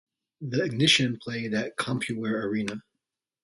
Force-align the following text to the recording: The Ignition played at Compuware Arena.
The 0.41 0.63
Ignition 0.63 1.19
played 1.19 1.53
at 1.53 1.77
Compuware 1.77 2.45
Arena. 2.45 2.81